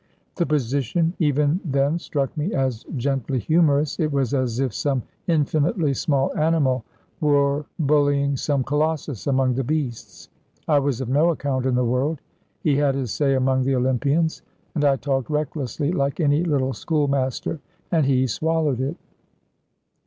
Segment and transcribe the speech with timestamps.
[0.33, 3.99] The position, even then, struck me as gently humorous.
[3.99, 6.83] It was as if some infinitely small animal
[7.19, 10.27] were bullying some colossus among the beasts.
[10.67, 12.19] I was of no account in the world,
[12.63, 14.41] he had his say among the Olympians.
[14.73, 17.59] And I talked recklessly, like any little school master,
[17.91, 18.95] and he swallowed it.